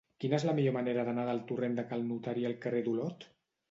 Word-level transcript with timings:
Quina 0.23 0.37
és 0.37 0.45
la 0.49 0.55
millor 0.59 0.75
manera 0.77 1.05
d'anar 1.11 1.27
del 1.29 1.43
torrent 1.53 1.79
de 1.81 1.87
Cal 1.93 2.09
Notari 2.11 2.51
al 2.53 2.61
carrer 2.67 2.87
d'Olot? 2.91 3.33